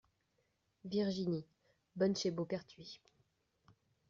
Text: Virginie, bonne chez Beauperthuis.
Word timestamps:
Virginie, 0.83 1.45
bonne 1.95 2.15
chez 2.15 2.31
Beauperthuis. 2.31 2.99